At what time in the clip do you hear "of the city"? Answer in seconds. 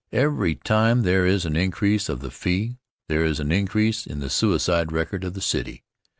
5.23-5.83